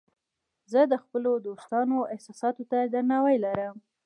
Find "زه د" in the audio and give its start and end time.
0.71-0.93